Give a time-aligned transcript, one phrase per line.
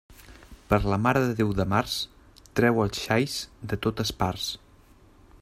[0.69, 1.99] Per la Mare de Déu de març,
[2.61, 3.37] trau els xais
[3.73, 4.51] de totes parts.